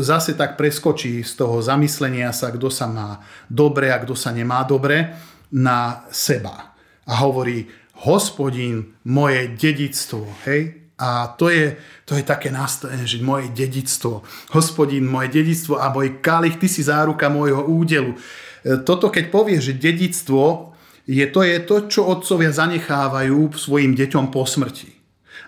zase 0.04 0.36
tak 0.36 0.60
preskočí 0.60 1.24
z 1.24 1.32
toho 1.40 1.64
zamyslenia 1.64 2.36
sa, 2.36 2.52
kto 2.52 2.68
sa 2.68 2.92
má 2.92 3.24
dobre 3.48 3.88
a 3.88 4.04
kto 4.04 4.20
sa 4.20 4.36
nemá 4.36 4.68
dobre, 4.68 5.16
na 5.48 6.04
seba. 6.12 6.76
A 7.08 7.24
hovorí, 7.24 7.68
hospodín, 8.04 9.00
moje 9.08 9.56
dedictvo, 9.56 10.28
hej? 10.46 10.88
A 10.98 11.38
to 11.38 11.54
je, 11.54 11.78
to 12.10 12.18
je 12.18 12.26
také 12.26 12.50
nastavenie, 12.50 13.06
že 13.06 13.22
moje 13.22 13.54
dedictvo, 13.54 14.26
hospodín, 14.50 15.06
moje 15.06 15.30
dedictvo 15.30 15.78
a 15.78 15.94
môj 15.94 16.18
kalich, 16.26 16.58
ty 16.58 16.66
si 16.66 16.82
záruka 16.82 17.30
môjho 17.30 17.70
údelu. 17.70 18.18
E, 18.18 18.82
toto 18.82 19.14
keď 19.14 19.30
povie, 19.30 19.62
že 19.62 19.78
dedictvo 19.78 20.74
je 21.06 21.26
to, 21.30 21.46
je 21.46 21.58
to, 21.64 21.76
čo 21.86 22.02
otcovia 22.02 22.50
zanechávajú 22.50 23.54
svojim 23.54 23.94
deťom 23.94 24.34
po 24.34 24.44
smrti. 24.44 24.90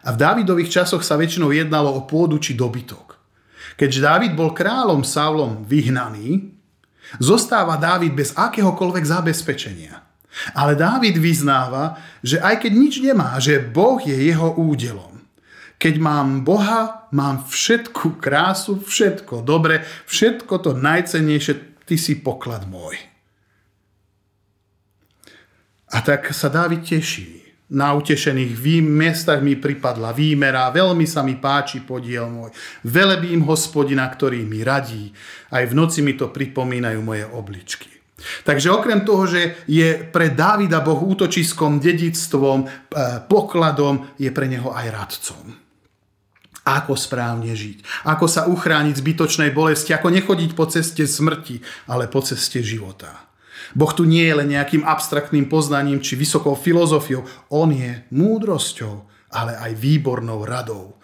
A 0.06 0.14
v 0.16 0.22
Dávidových 0.22 0.70
časoch 0.70 1.02
sa 1.02 1.18
väčšinou 1.18 1.50
jednalo 1.52 1.92
o 1.98 2.06
pôdu 2.06 2.38
či 2.38 2.54
dobytok. 2.56 3.18
Keď 3.76 3.90
Dávid 4.00 4.32
bol 4.38 4.54
kráľom 4.56 5.02
Saulom 5.02 5.66
vyhnaný, 5.66 6.56
zostáva 7.18 7.76
Dávid 7.76 8.14
bez 8.14 8.38
akéhokoľvek 8.38 9.04
zabezpečenia. 9.04 10.09
Ale 10.54 10.78
Dávid 10.78 11.18
vyznáva, 11.18 11.98
že 12.22 12.38
aj 12.40 12.66
keď 12.66 12.72
nič 12.74 12.94
nemá, 13.02 13.38
že 13.42 13.60
Boh 13.60 13.98
je 14.00 14.14
jeho 14.14 14.56
údelom. 14.56 15.20
Keď 15.80 15.96
mám 15.98 16.44
Boha, 16.44 17.08
mám 17.16 17.48
všetku 17.48 18.20
krásu, 18.20 18.84
všetko 18.84 19.42
dobre, 19.42 19.88
všetko 20.06 20.54
to 20.60 20.72
najcennejšie, 20.76 21.84
ty 21.88 21.96
si 21.96 22.20
poklad 22.20 22.68
môj. 22.68 23.00
A 25.90 26.06
tak 26.06 26.30
sa 26.36 26.52
Dávid 26.54 26.86
teší 26.86 27.40
na 27.70 27.94
utešených 27.94 28.82
miestach 28.82 29.46
mi 29.46 29.54
pripadla 29.54 30.10
výmera, 30.10 30.74
veľmi 30.74 31.06
sa 31.06 31.22
mi 31.22 31.38
páči 31.38 31.86
podiel 31.86 32.26
môj. 32.26 32.50
Velebím 32.82 33.46
hospodina, 33.46 34.10
ktorý 34.10 34.42
mi 34.42 34.66
radí. 34.66 35.14
Aj 35.54 35.62
v 35.70 35.78
noci 35.78 36.02
mi 36.02 36.18
to 36.18 36.34
pripomínajú 36.34 37.00
moje 37.06 37.30
obličky. 37.30 37.99
Takže 38.44 38.72
okrem 38.72 39.02
toho, 39.08 39.26
že 39.28 39.64
je 39.66 39.96
pre 40.12 40.32
Dávida 40.32 40.84
Boh 40.84 41.00
útočiskom, 41.00 41.80
dedictvom, 41.80 42.66
e, 42.66 42.68
pokladom, 43.26 44.16
je 44.20 44.30
pre 44.30 44.48
neho 44.52 44.70
aj 44.72 44.88
radcom. 44.92 45.46
Ako 46.70 46.94
správne 46.94 47.56
žiť, 47.56 48.06
ako 48.06 48.26
sa 48.30 48.46
uchrániť 48.46 49.00
zbytočnej 49.00 49.50
bolesti, 49.56 49.96
ako 49.96 50.14
nechodiť 50.14 50.52
po 50.54 50.70
ceste 50.70 51.08
smrti, 51.08 51.64
ale 51.90 52.06
po 52.12 52.22
ceste 52.22 52.62
života. 52.62 53.30
Boh 53.74 53.90
tu 53.94 54.06
nie 54.06 54.26
je 54.26 54.38
len 54.38 54.50
nejakým 54.50 54.86
abstraktným 54.86 55.50
poznaním 55.50 56.02
či 56.02 56.18
vysokou 56.18 56.58
filozofiou. 56.58 57.26
On 57.54 57.70
je 57.70 58.06
múdrosťou, 58.14 59.06
ale 59.34 59.58
aj 59.58 59.72
výbornou 59.78 60.46
radou. 60.46 60.99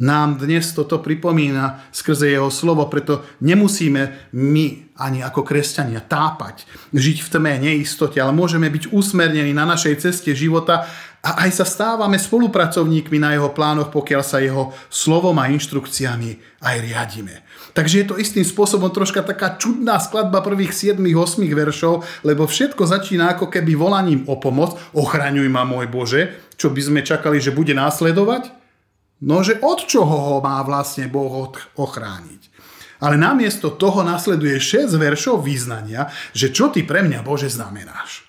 Nám 0.00 0.40
dnes 0.40 0.72
toto 0.72 0.96
pripomína 1.04 1.92
skrze 1.92 2.32
jeho 2.32 2.48
slovo, 2.48 2.88
preto 2.88 3.20
nemusíme 3.44 4.32
my 4.32 4.96
ani 4.96 5.20
ako 5.20 5.44
kresťania 5.44 6.00
tápať, 6.00 6.64
žiť 6.96 7.20
v 7.20 7.28
tme 7.28 7.52
neistote, 7.60 8.16
ale 8.16 8.32
môžeme 8.32 8.72
byť 8.72 8.96
usmernení 8.96 9.52
na 9.52 9.68
našej 9.68 10.00
ceste 10.00 10.32
života 10.32 10.88
a 11.20 11.44
aj 11.44 11.52
sa 11.52 11.68
stávame 11.68 12.16
spolupracovníkmi 12.16 13.20
na 13.20 13.36
jeho 13.36 13.52
plánoch, 13.52 13.92
pokiaľ 13.92 14.22
sa 14.24 14.40
jeho 14.40 14.72
slovom 14.88 15.36
a 15.36 15.52
inštrukciami 15.52 16.64
aj 16.64 16.76
riadime. 16.80 17.44
Takže 17.76 18.00
je 18.00 18.06
to 18.08 18.16
istým 18.16 18.44
spôsobom 18.44 18.88
troška 18.88 19.20
taká 19.20 19.60
čudná 19.60 20.00
skladba 20.00 20.40
prvých 20.40 20.96
7-8 20.96 21.44
veršov, 21.44 22.08
lebo 22.24 22.48
všetko 22.48 22.88
začína 22.88 23.36
ako 23.36 23.52
keby 23.52 23.76
volaním 23.76 24.24
o 24.32 24.40
pomoc. 24.40 24.80
Ochraňuj 24.96 25.52
ma, 25.52 25.68
môj 25.68 25.92
Bože, 25.92 26.40
čo 26.56 26.72
by 26.72 26.80
sme 26.80 27.00
čakali, 27.04 27.36
že 27.36 27.52
bude 27.52 27.76
následovať? 27.76 28.59
No, 29.20 29.44
že 29.44 29.60
od 29.60 29.84
čoho 29.84 30.16
ho 30.16 30.36
má 30.40 30.64
vlastne 30.64 31.04
Boh 31.04 31.52
ochrániť? 31.76 32.42
Ale 33.00 33.16
namiesto 33.16 33.72
toho 33.72 34.04
nasleduje 34.04 34.60
6 34.60 34.96
veršov 34.96 35.40
význania, 35.40 36.12
že 36.36 36.52
čo 36.52 36.68
ty 36.68 36.84
pre 36.84 37.00
mňa, 37.00 37.24
Bože, 37.24 37.48
znamenáš. 37.48 38.28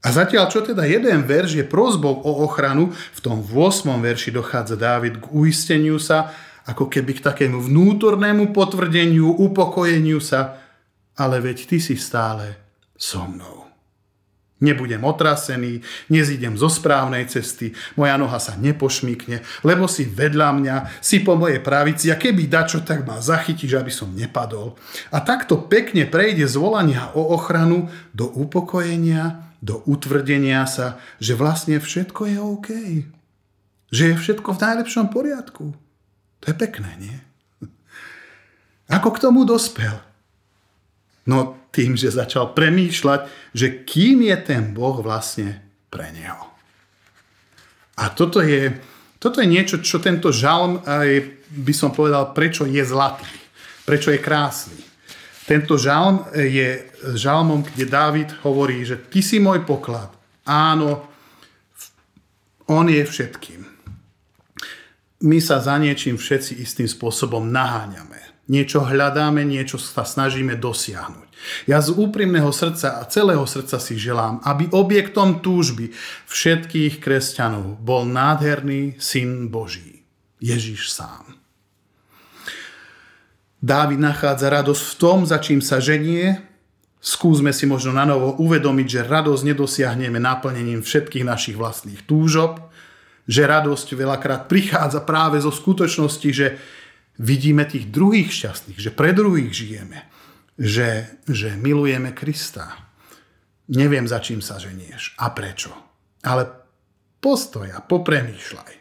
A 0.00 0.10
zatiaľ, 0.10 0.48
čo 0.50 0.64
teda 0.64 0.88
jeden 0.88 1.22
verš 1.28 1.60
je 1.60 1.64
prozbou 1.66 2.24
o 2.24 2.32
ochranu, 2.46 2.90
v 2.90 3.20
tom 3.20 3.44
8. 3.44 4.00
verši 4.00 4.34
dochádza 4.34 4.74
Dávid 4.74 5.22
k 5.22 5.26
uisteniu 5.30 6.00
sa, 6.00 6.34
ako 6.66 6.90
keby 6.90 7.20
k 7.20 7.24
takému 7.30 7.62
vnútornému 7.62 8.50
potvrdeniu, 8.50 9.38
upokojeniu 9.38 10.18
sa, 10.18 10.56
ale 11.14 11.38
veď 11.38 11.58
ty 11.68 11.78
si 11.78 11.94
stále 12.00 12.58
so 12.96 13.22
mnou. 13.28 13.69
Nebudem 14.60 15.00
otrasený, 15.00 15.80
nezídem 16.12 16.52
zo 16.52 16.68
správnej 16.68 17.24
cesty, 17.32 17.72
moja 17.96 18.20
noha 18.20 18.36
sa 18.36 18.60
nepošmikne, 18.60 19.40
lebo 19.64 19.88
si 19.88 20.04
vedľa 20.04 20.48
mňa, 20.52 20.76
si 21.00 21.24
po 21.24 21.32
mojej 21.32 21.64
pravici 21.64 22.12
a 22.12 22.20
keby 22.20 22.44
dačo, 22.44 22.84
tak 22.84 23.08
ma 23.08 23.24
zachytíš, 23.24 23.80
aby 23.80 23.88
som 23.88 24.12
nepadol. 24.12 24.76
A 25.16 25.24
takto 25.24 25.56
pekne 25.64 26.04
prejde 26.04 26.44
z 26.44 26.60
volania 26.60 27.08
o 27.16 27.32
ochranu 27.32 27.88
do 28.12 28.28
upokojenia, 28.28 29.48
do 29.64 29.80
utvrdenia 29.88 30.68
sa, 30.68 31.00
že 31.16 31.32
vlastne 31.36 31.80
všetko 31.80 32.20
je 32.28 32.38
OK. 32.40 32.68
Že 33.88 34.04
je 34.12 34.14
všetko 34.20 34.48
v 34.56 34.62
najlepšom 34.62 35.06
poriadku. 35.08 35.72
To 36.40 36.44
je 36.44 36.56
pekné, 36.56 36.90
nie? 37.00 37.16
Ako 38.92 39.16
k 39.16 39.22
tomu 39.24 39.48
dospel? 39.48 40.09
No 41.28 41.68
tým, 41.74 41.98
že 41.98 42.14
začal 42.14 42.56
premýšľať, 42.56 43.20
že 43.52 43.84
kým 43.84 44.24
je 44.26 44.36
ten 44.40 44.72
Boh 44.72 44.98
vlastne 45.02 45.60
pre 45.92 46.10
neho. 46.14 46.48
A 48.00 48.08
toto 48.10 48.40
je, 48.40 48.72
toto 49.20 49.44
je 49.44 49.48
niečo, 49.48 49.84
čo 49.84 50.00
tento 50.00 50.32
žalm, 50.32 50.80
aj 50.86 51.08
by 51.52 51.74
som 51.76 51.92
povedal, 51.92 52.32
prečo 52.32 52.64
je 52.64 52.80
zlatý, 52.80 53.28
prečo 53.84 54.08
je 54.10 54.18
krásny. 54.18 54.80
Tento 55.44 55.76
žalm 55.76 56.24
je 56.32 56.88
žalmom, 57.18 57.66
kde 57.66 57.84
Dávid 57.90 58.30
hovorí, 58.46 58.86
že 58.86 58.96
ty 58.96 59.20
si 59.20 59.42
môj 59.42 59.66
poklad. 59.66 60.14
Áno, 60.46 61.04
on 62.70 62.86
je 62.86 63.02
všetkým 63.02 63.70
my 65.20 65.38
sa 65.40 65.60
za 65.60 65.76
niečím 65.76 66.16
všetci 66.16 66.64
istým 66.64 66.88
spôsobom 66.88 67.44
naháňame. 67.52 68.19
Niečo 68.50 68.82
hľadáme, 68.82 69.46
niečo 69.46 69.78
sa 69.78 70.02
snažíme 70.02 70.58
dosiahnuť. 70.58 71.30
Ja 71.70 71.78
z 71.78 71.94
úprimného 71.94 72.50
srdca 72.50 72.98
a 72.98 73.06
celého 73.06 73.46
srdca 73.46 73.78
si 73.78 73.94
želám, 73.94 74.42
aby 74.42 74.66
objektom 74.74 75.38
túžby 75.38 75.94
všetkých 76.26 76.98
kresťanov 76.98 77.78
bol 77.78 78.10
nádherný 78.10 78.98
syn 78.98 79.54
Boží, 79.54 80.02
Ježiš 80.42 80.90
sám. 80.90 81.38
Dávid 83.62 84.02
nachádza 84.02 84.50
radosť 84.50 84.82
v 84.82 84.94
tom, 84.98 85.18
za 85.28 85.38
čím 85.38 85.62
sa 85.62 85.78
ženie. 85.78 86.42
Skúsme 86.98 87.54
si 87.54 87.70
možno 87.70 87.94
na 87.94 88.02
novo 88.02 88.34
uvedomiť, 88.40 88.86
že 88.88 89.06
radosť 89.06 89.46
nedosiahneme 89.46 90.18
naplnením 90.18 90.82
všetkých 90.82 91.22
našich 91.22 91.54
vlastných 91.54 92.02
túžob, 92.02 92.58
že 93.30 93.46
radosť 93.46 93.94
veľakrát 93.94 94.50
prichádza 94.50 95.06
práve 95.06 95.38
zo 95.38 95.54
skutočnosti, 95.54 96.30
že 96.34 96.58
vidíme 97.18 97.64
tých 97.64 97.88
druhých 97.88 98.30
šťastných, 98.30 98.78
že 98.78 98.94
pre 98.94 99.10
druhých 99.16 99.50
žijeme, 99.50 100.06
že, 100.60 101.18
že 101.26 101.56
milujeme 101.56 102.12
Krista. 102.12 102.76
Neviem, 103.70 104.04
za 104.04 104.18
čím 104.18 104.42
sa 104.42 104.58
ženieš 104.58 105.14
a 105.16 105.30
prečo. 105.30 105.70
Ale 106.26 106.50
postoja, 107.22 107.80
popremýšľaj. 107.80 108.80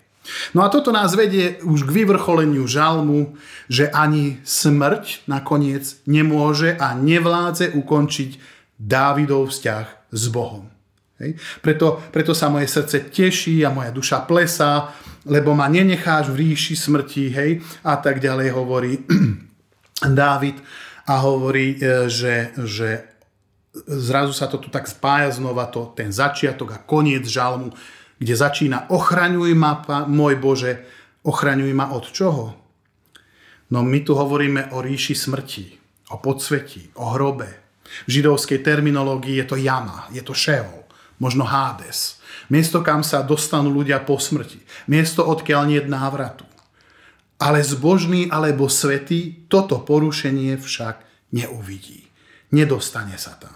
No 0.53 0.61
a 0.65 0.69
toto 0.69 0.93
nás 0.93 1.17
vedie 1.17 1.57
už 1.65 1.89
k 1.89 2.03
vyvrcholeniu 2.03 2.65
žalmu, 2.69 3.37
že 3.65 3.89
ani 3.89 4.37
smrť 4.45 5.25
nakoniec 5.25 6.01
nemôže 6.05 6.77
a 6.77 6.93
nevládze 6.93 7.73
ukončiť 7.73 8.37
Dávidov 8.79 9.51
vzťah 9.51 9.85
s 10.15 10.23
Bohom. 10.31 10.71
Hej. 11.19 11.35
Preto, 11.59 11.99
preto 12.15 12.31
sa 12.31 12.47
moje 12.47 12.71
srdce 12.71 13.11
teší 13.11 13.59
a 13.67 13.73
moja 13.75 13.91
duša 13.91 14.23
plesá, 14.23 14.95
lebo 15.29 15.53
ma 15.53 15.69
nenecháš 15.69 16.33
v 16.33 16.49
ríši 16.49 16.75
smrti, 16.75 17.29
hej, 17.29 17.51
a 17.85 17.95
tak 18.01 18.17
ďalej 18.19 18.49
hovorí 18.51 18.93
Dávid 20.19 20.57
a 21.05 21.13
hovorí, 21.21 21.77
e, 21.77 22.09
že, 22.09 22.51
že 22.65 23.05
zrazu 23.85 24.33
sa 24.33 24.49
to 24.49 24.57
tu 24.57 24.73
tak 24.73 24.89
spája 24.89 25.37
znova, 25.37 25.69
to, 25.69 25.93
ten 25.93 26.09
začiatok 26.09 26.69
a 26.73 26.79
koniec 26.81 27.29
žalmu, 27.29 27.69
kde 28.19 28.33
začína 28.35 28.91
ochraňuj 28.91 29.53
ma, 29.55 29.79
môj 30.09 30.35
Bože, 30.41 30.83
ochraňuj 31.23 31.71
ma 31.71 31.93
od 31.93 32.05
čoho? 32.11 32.45
No 33.69 33.85
my 33.85 33.99
tu 34.01 34.17
hovoríme 34.17 34.73
o 34.73 34.81
ríši 34.81 35.13
smrti, 35.13 35.65
o 36.09 36.17
podsvetí, 36.17 36.89
o 36.97 37.13
hrobe. 37.13 37.49
V 38.05 38.21
židovskej 38.21 38.61
terminológii 38.65 39.37
je 39.41 39.45
to 39.45 39.55
jama, 39.57 40.09
je 40.09 40.21
to 40.21 40.33
šeol, 40.33 40.88
možno 41.19 41.45
Hades. 41.45 42.17
Miesto, 42.49 42.81
kam 42.81 43.05
sa 43.05 43.21
dostanú 43.21 43.69
ľudia 43.69 44.01
po 44.01 44.17
smrti. 44.17 44.63
Miesto, 44.89 45.21
odkiaľ 45.27 45.61
nie 45.69 45.79
je 45.79 45.91
návratu. 45.91 46.47
Ale 47.39 47.63
zbožný 47.63 48.27
alebo 48.27 48.67
svetý 48.67 49.47
toto 49.47 49.79
porušenie 49.79 50.59
však 50.59 51.03
neuvidí. 51.31 52.09
Nedostane 52.51 53.15
sa 53.15 53.37
tam. 53.37 53.53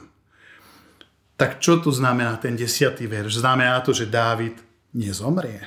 Tak 1.35 1.59
čo 1.59 1.81
tu 1.81 1.89
znamená 1.89 2.37
ten 2.37 2.53
desiatý 2.53 3.09
verš? 3.09 3.41
Znamená 3.41 3.81
to, 3.81 3.91
že 3.91 4.07
Dávid 4.07 4.55
nezomrie. 4.93 5.65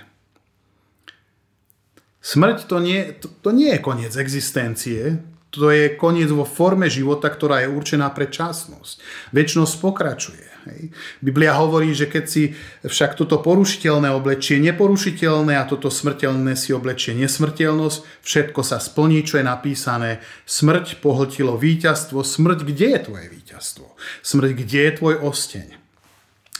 Smrť 2.22 2.66
to 2.66 2.76
nie, 2.82 3.12
to, 3.18 3.28
to 3.42 3.50
nie 3.50 3.74
je 3.74 3.82
koniec 3.82 4.14
existencie, 4.16 5.22
to 5.50 5.70
je 5.70 5.94
koniec 5.94 6.30
vo 6.32 6.42
forme 6.42 6.90
života, 6.90 7.30
ktorá 7.30 7.62
je 7.62 7.70
určená 7.70 8.10
pre 8.10 8.26
časnosť. 8.26 9.02
Väčnosť 9.30 9.74
pokračuje. 9.78 10.55
Hej. 10.66 10.90
Biblia 11.22 11.54
hovorí, 11.54 11.94
že 11.94 12.10
keď 12.10 12.24
si 12.26 12.58
však 12.82 13.14
toto 13.14 13.38
porušiteľné 13.38 14.10
oblečie 14.10 14.58
neporušiteľné 14.58 15.54
a 15.54 15.68
toto 15.68 15.94
smrteľné 15.94 16.58
si 16.58 16.74
oblečie 16.74 17.14
nesmrteľnosť, 17.14 17.98
všetko 18.26 18.60
sa 18.66 18.82
splní, 18.82 19.22
čo 19.22 19.38
je 19.38 19.46
napísané. 19.46 20.18
Smrť 20.42 20.98
pohltilo 20.98 21.54
víťazstvo. 21.54 22.26
Smrť, 22.26 22.58
kde 22.66 22.86
je 22.98 23.00
tvoje 23.06 23.26
víťazstvo? 23.30 23.86
Smrť, 24.26 24.50
kde 24.58 24.80
je 24.90 24.92
tvoj 24.98 25.14
osteň? 25.22 25.68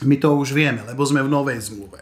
My 0.07 0.15
to 0.15 0.31
už 0.39 0.55
vieme, 0.55 0.85
lebo 0.87 1.03
sme 1.03 1.25
v 1.25 1.33
novej 1.33 1.59
zmluve. 1.67 1.99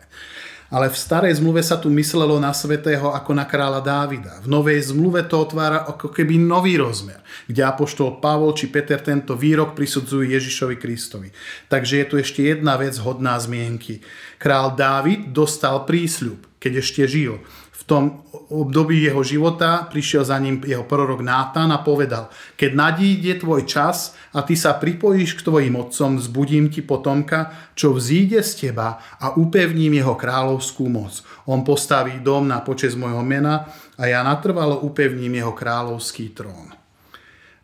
Ale 0.73 0.89
v 0.89 0.97
starej 0.97 1.37
zmluve 1.37 1.61
sa 1.61 1.77
tu 1.77 1.93
myslelo 1.93 2.41
na 2.41 2.49
svetého 2.49 3.13
ako 3.13 3.37
na 3.37 3.45
kráľa 3.45 3.85
Dávida. 3.85 4.41
V 4.41 4.49
novej 4.49 4.89
zmluve 4.89 5.21
to 5.29 5.37
otvára 5.37 5.85
ako 5.85 6.09
keby 6.09 6.41
nový 6.41 6.81
rozmer, 6.81 7.21
kde 7.45 7.61
apoštol 7.61 8.17
Pavol 8.17 8.57
či 8.57 8.73
Peter 8.73 8.97
tento 8.97 9.37
výrok 9.37 9.77
prisudzujú 9.77 10.25
Ježišovi 10.25 10.75
Kristovi. 10.81 11.29
Takže 11.69 12.01
je 12.01 12.05
tu 12.09 12.15
ešte 12.17 12.41
jedna 12.41 12.81
vec 12.81 12.97
hodná 12.97 13.37
zmienky. 13.37 14.01
Král 14.41 14.73
Dávid 14.73 15.29
dostal 15.29 15.85
prísľub, 15.85 16.57
keď 16.57 16.81
ešte 16.81 17.05
žil 17.05 17.45
tom 17.85 18.25
období 18.49 19.05
jeho 19.05 19.21
života 19.21 19.85
prišiel 19.85 20.25
za 20.25 20.37
ním 20.41 20.61
jeho 20.65 20.85
prorok 20.85 21.21
Nátan 21.21 21.69
a 21.69 21.85
povedal, 21.85 22.33
keď 22.57 22.71
nadíde 22.73 23.41
tvoj 23.41 23.65
čas 23.65 24.17
a 24.33 24.41
ty 24.41 24.57
sa 24.57 24.77
pripojíš 24.77 25.37
k 25.37 25.45
tvojim 25.45 25.77
otcom, 25.77 26.17
zbudím 26.17 26.69
ti 26.73 26.81
potomka, 26.81 27.53
čo 27.77 27.93
vzíde 27.93 28.41
z 28.41 28.69
teba 28.69 28.97
a 29.21 29.37
upevním 29.37 29.97
jeho 30.01 30.17
kráľovskú 30.17 30.89
moc. 30.89 31.21
On 31.45 31.61
postaví 31.61 32.21
dom 32.25 32.49
na 32.49 32.65
počes 32.65 32.97
môjho 32.97 33.21
mena 33.21 33.69
a 34.01 34.09
ja 34.09 34.25
natrvalo 34.25 34.81
upevním 34.81 35.37
jeho 35.37 35.53
kráľovský 35.53 36.33
trón. 36.33 36.73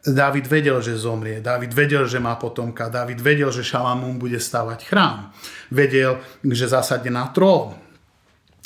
Dávid 0.02 0.50
vedel, 0.50 0.82
že 0.82 0.98
zomrie. 0.98 1.46
Dávid 1.46 1.78
vedel, 1.78 2.10
že 2.10 2.18
má 2.18 2.34
potomka. 2.34 2.90
Dávid 2.90 3.22
vedel, 3.22 3.54
že 3.54 3.62
Šalamún 3.62 4.18
bude 4.18 4.42
stavať 4.42 4.90
chrám. 4.90 5.30
Vedel, 5.70 6.18
že 6.42 6.66
zasadne 6.66 7.14
na 7.14 7.30
trón 7.30 7.81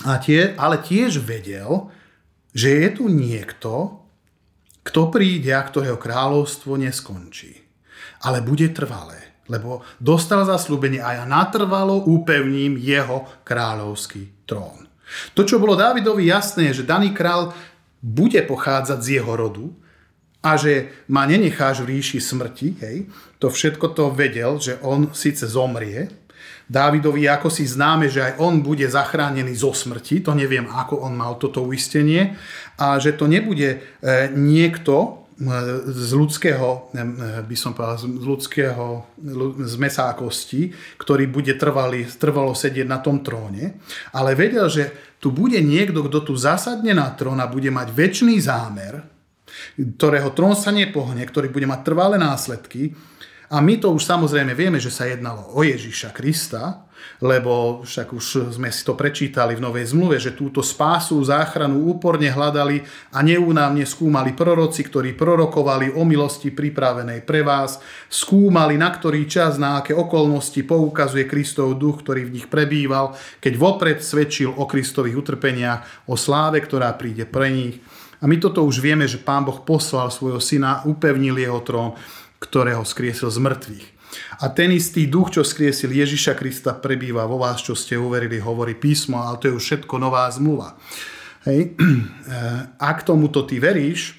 a 0.03 0.19
tie, 0.19 0.51
ale 0.59 0.83
tiež 0.83 1.23
vedel, 1.23 1.87
že 2.51 2.83
je 2.83 2.89
tu 2.91 3.07
niekto, 3.07 4.03
kto 4.83 5.07
príde 5.07 5.55
a 5.55 5.63
ktorého 5.63 5.95
kráľovstvo 5.95 6.75
neskončí. 6.75 7.63
Ale 8.27 8.43
bude 8.43 8.67
trvalé, 8.75 9.39
lebo 9.47 9.85
dostal 10.03 10.43
zaslúbenie 10.43 10.99
a 10.99 11.21
ja 11.21 11.25
natrvalo 11.27 12.03
upevním 12.03 12.75
jeho 12.75 13.23
kráľovský 13.47 14.43
trón. 14.43 14.85
To, 15.37 15.45
čo 15.45 15.61
bolo 15.61 15.77
Dávidovi 15.77 16.27
jasné, 16.27 16.73
je, 16.73 16.81
že 16.81 16.89
daný 16.89 17.13
král 17.13 17.53
bude 18.01 18.41
pochádzať 18.41 18.99
z 19.01 19.07
jeho 19.21 19.33
rodu 19.37 19.65
a 20.45 20.57
že 20.57 21.05
ma 21.09 21.25
nenecháš 21.25 21.81
v 21.81 21.97
ríši 21.97 22.21
smrti, 22.21 22.69
hej, 22.81 22.97
to 23.41 23.49
všetko 23.49 23.97
to 23.97 24.13
vedel, 24.13 24.61
že 24.61 24.77
on 24.85 25.09
síce 25.13 25.45
zomrie, 25.49 26.24
Dávidovi 26.65 27.29
ako 27.29 27.53
si 27.53 27.69
známe, 27.69 28.09
že 28.09 28.25
aj 28.25 28.33
on 28.41 28.65
bude 28.65 28.89
zachránený 28.89 29.53
zo 29.53 29.69
smrti, 29.69 30.25
to 30.25 30.33
neviem, 30.33 30.65
ako 30.65 31.05
on 31.05 31.13
mal 31.13 31.37
toto 31.37 31.61
uistenie, 31.61 32.33
a 32.81 32.97
že 32.97 33.13
to 33.13 33.29
nebude 33.29 33.69
e, 33.69 33.77
niekto 34.33 34.93
e, 34.97 35.09
z 35.85 36.11
ľudského, 36.17 36.89
e, 36.89 37.07
by 37.45 37.55
som 37.55 37.77
povedal, 37.77 38.01
z 38.01 38.05
ľudského, 38.17 38.85
z 39.61 39.75
mesákosti, 39.77 40.73
ktorý 40.97 41.29
bude 41.29 41.53
trvalý, 41.53 42.09
trvalo 42.17 42.57
sedieť 42.57 42.87
na 42.89 42.97
tom 42.97 43.21
tróne, 43.21 43.77
ale 44.09 44.33
vedel, 44.33 44.65
že 44.65 45.15
tu 45.21 45.29
bude 45.29 45.61
niekto, 45.61 46.01
kto 46.01 46.21
tu 46.25 46.33
zasadne 46.33 46.97
na 46.97 47.13
trón 47.13 47.37
a 47.37 47.45
bude 47.45 47.69
mať 47.69 47.93
väčší 47.93 48.41
zámer, 48.41 49.05
ktorého 49.77 50.33
trón 50.33 50.57
sa 50.57 50.73
nepohne, 50.73 51.21
ktorý 51.21 51.53
bude 51.53 51.69
mať 51.69 51.81
trvalé 51.85 52.17
následky 52.17 52.97
a 53.49 53.61
my 53.61 53.77
to 53.77 53.93
už 53.93 54.01
samozrejme 54.01 54.57
vieme, 54.57 54.81
že 54.81 54.89
sa 54.89 55.05
jednalo 55.05 55.53
o 55.53 55.61
Ježiša 55.61 56.09
Krista, 56.15 56.85
lebo 57.21 57.85
však 57.85 58.11
už 58.11 58.25
sme 58.57 58.73
si 58.73 58.81
to 58.83 58.97
prečítali 58.97 59.55
v 59.55 59.63
Novej 59.63 59.95
zmluve, 59.95 60.17
že 60.19 60.35
túto 60.35 60.59
spásu, 60.59 61.21
záchranu 61.23 61.87
úporne 61.87 62.27
hľadali 62.27 62.83
a 63.15 63.23
neúnavne 63.23 63.87
skúmali 63.87 64.35
proroci, 64.35 64.83
ktorí 64.83 65.15
prorokovali 65.15 65.95
o 65.95 66.03
milosti 66.03 66.51
pripravenej 66.51 67.23
pre 67.23 67.45
vás, 67.45 67.79
skúmali 68.11 68.75
na 68.75 68.91
ktorý 68.91 69.23
čas, 69.29 69.55
na 69.55 69.79
aké 69.79 69.95
okolnosti 69.95 70.59
poukazuje 70.65 71.23
Kristov 71.29 71.77
duch, 71.79 72.03
ktorý 72.03 72.27
v 72.27 72.41
nich 72.41 72.47
prebýval, 72.51 73.15
keď 73.39 73.53
vopred 73.55 73.97
svedčil 74.03 74.51
o 74.51 74.67
Kristových 74.67 75.15
utrpeniach, 75.15 76.09
o 76.11 76.19
sláve, 76.19 76.59
ktorá 76.59 76.91
príde 76.99 77.23
pre 77.23 77.47
nich. 77.53 77.79
A 78.23 78.27
my 78.27 78.39
toto 78.39 78.63
už 78.63 78.79
vieme, 78.79 79.05
že 79.05 79.21
Pán 79.21 79.45
Boh 79.45 79.61
poslal 79.61 80.09
svojho 80.09 80.39
syna, 80.39 80.81
upevnil 80.87 81.37
jeho 81.37 81.59
trón 81.61 81.93
ktorého 82.45 82.85
skriesil 82.85 83.33
z 83.33 83.39
mŕtvych. 83.41 83.85
A 84.39 84.47
ten 84.51 84.71
istý 84.71 85.09
duch, 85.09 85.33
čo 85.33 85.43
skriesil 85.43 85.91
Ježiša 85.91 86.37
Krista, 86.39 86.71
prebýva 86.71 87.27
vo 87.27 87.41
vás, 87.41 87.59
čo 87.59 87.75
ste 87.75 87.99
uverili, 87.99 88.39
hovorí 88.39 88.77
písmo, 88.77 89.19
ale 89.23 89.39
to 89.41 89.51
je 89.51 89.57
už 89.57 89.63
všetko 89.63 89.95
nová 89.99 90.29
zmluva. 90.31 90.79
Hej. 91.43 91.75
Ak 92.91 93.03
tomuto 93.03 93.43
ty 93.43 93.59
veríš, 93.59 94.15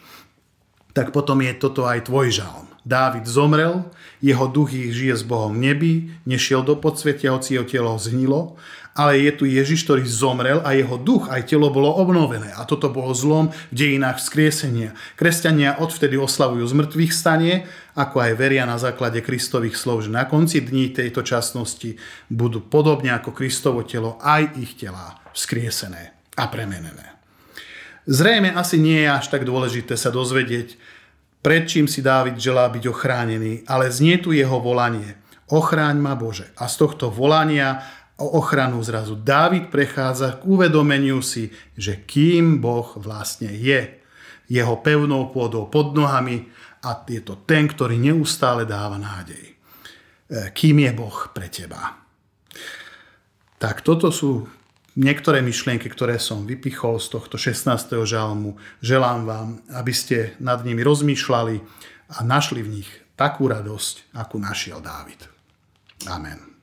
tak 0.97 1.13
potom 1.13 1.45
je 1.45 1.53
toto 1.61 1.85
aj 1.85 2.09
tvoj 2.09 2.33
žalm. 2.33 2.67
Dávid 2.87 3.29
zomrel, 3.29 3.85
jeho 4.25 4.47
duch 4.49 4.73
žije 4.73 5.17
s 5.17 5.25
Bohom 5.25 5.57
v 5.57 5.73
nebi, 5.73 5.93
nešiel 6.25 6.65
do 6.65 6.77
podsvetia, 6.77 7.37
hoci 7.37 7.57
jeho 7.57 7.67
telo 7.69 7.97
zhnilo 7.97 8.57
ale 8.97 9.21
je 9.21 9.33
tu 9.37 9.45
Ježiš, 9.45 9.85
ktorý 9.85 10.09
zomrel 10.09 10.65
a 10.65 10.73
jeho 10.73 10.97
duch 10.97 11.29
aj 11.29 11.53
telo 11.53 11.69
bolo 11.69 11.93
obnovené. 11.93 12.57
A 12.57 12.65
toto 12.65 12.89
bolo 12.89 13.13
zlom 13.13 13.53
v 13.69 13.75
dejinách 13.77 14.25
vzkriesenia. 14.25 14.97
Kresťania 15.21 15.77
odvtedy 15.85 16.17
oslavujú 16.17 16.65
zmrtvých 16.65 17.13
stanie, 17.13 17.69
ako 17.93 18.25
aj 18.25 18.33
veria 18.41 18.65
na 18.65 18.81
základe 18.81 19.21
Kristových 19.21 19.77
slov, 19.77 20.09
že 20.09 20.11
na 20.11 20.25
konci 20.25 20.65
dní 20.65 20.97
tejto 20.97 21.21
časnosti 21.21 22.01
budú 22.33 22.65
podobne 22.65 23.13
ako 23.13 23.37
Kristovo 23.37 23.85
telo 23.85 24.17
aj 24.25 24.57
ich 24.57 24.81
telá 24.81 25.21
vzkriesené 25.37 26.17
a 26.41 26.49
premenené. 26.49 27.21
Zrejme 28.09 28.57
asi 28.57 28.81
nie 28.81 29.05
je 29.05 29.13
až 29.13 29.29
tak 29.29 29.45
dôležité 29.45 29.99
sa 30.01 30.09
dozvedieť, 30.09 30.96
pred 31.47 31.63
čím 31.63 31.87
si 31.87 32.03
Dávid 32.03 32.43
želá 32.43 32.67
byť 32.75 32.91
ochránený, 32.91 33.63
ale 33.71 33.87
znie 33.87 34.19
tu 34.19 34.35
jeho 34.35 34.59
volanie. 34.59 35.15
Ochráň 35.47 35.95
ma 35.95 36.19
Bože. 36.19 36.51
A 36.59 36.67
z 36.67 36.75
tohto 36.83 37.07
volania 37.07 37.87
o 38.19 38.43
ochranu 38.43 38.83
zrazu 38.83 39.15
Dávid 39.15 39.71
prechádza 39.71 40.43
k 40.43 40.43
uvedomeniu 40.43 41.23
si, 41.23 41.55
že 41.79 42.03
kým 42.03 42.59
Boh 42.59 42.99
vlastne 42.99 43.55
je. 43.55 43.95
Jeho 44.51 44.75
pevnou 44.83 45.31
pôdou 45.31 45.71
pod 45.71 45.95
nohami 45.95 46.51
a 46.83 46.99
je 47.07 47.23
to 47.23 47.39
ten, 47.47 47.71
ktorý 47.71 47.95
neustále 47.95 48.67
dáva 48.67 48.99
nádej. 48.99 49.47
E, 49.47 50.51
kým 50.51 50.83
je 50.83 50.91
Boh 50.99 51.31
pre 51.31 51.47
teba. 51.47 51.95
Tak 53.63 53.87
toto 53.87 54.11
sú 54.11 54.51
niektoré 54.97 55.45
myšlienky, 55.45 55.87
ktoré 55.93 56.17
som 56.17 56.49
vypichol 56.49 56.97
z 56.99 57.13
tohto 57.13 57.37
16. 57.37 58.03
žalmu. 58.09 58.57
Želám 58.81 59.21
vám, 59.29 59.49
aby 59.77 59.93
ste 59.93 60.35
nad 60.41 60.65
nimi 60.65 60.81
rozmýšľali 60.81 61.57
a 62.17 62.19
našli 62.25 62.65
v 62.65 62.81
nich 62.81 62.89
takú 63.15 63.47
radosť, 63.47 64.17
akú 64.17 64.41
našiel 64.41 64.81
Dávid. 64.81 65.21
Amen. 66.09 66.56